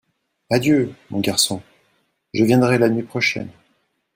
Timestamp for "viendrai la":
2.43-2.89